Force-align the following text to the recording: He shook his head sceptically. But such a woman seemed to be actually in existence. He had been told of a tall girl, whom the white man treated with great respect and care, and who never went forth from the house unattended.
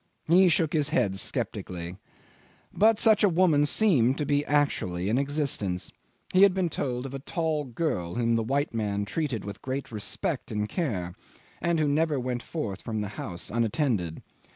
He 0.25 0.49
shook 0.49 0.73
his 0.73 0.89
head 0.89 1.15
sceptically. 1.15 1.97
But 2.73 2.97
such 2.97 3.23
a 3.23 3.29
woman 3.29 3.67
seemed 3.67 4.17
to 4.17 4.25
be 4.25 4.43
actually 4.45 5.09
in 5.09 5.19
existence. 5.19 5.91
He 6.33 6.41
had 6.41 6.55
been 6.55 6.69
told 6.69 7.05
of 7.05 7.13
a 7.13 7.19
tall 7.19 7.65
girl, 7.65 8.15
whom 8.15 8.35
the 8.35 8.41
white 8.41 8.73
man 8.73 9.05
treated 9.05 9.45
with 9.45 9.61
great 9.61 9.91
respect 9.91 10.51
and 10.51 10.67
care, 10.67 11.13
and 11.61 11.77
who 11.79 11.87
never 11.87 12.19
went 12.19 12.41
forth 12.41 12.81
from 12.81 13.01
the 13.01 13.09
house 13.09 13.51
unattended. 13.51 14.23